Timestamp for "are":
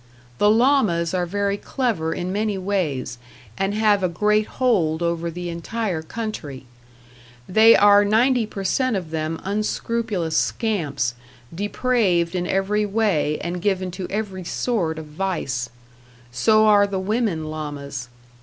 1.13-1.27, 7.75-8.03, 16.65-16.87